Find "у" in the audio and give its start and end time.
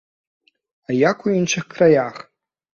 1.29-1.35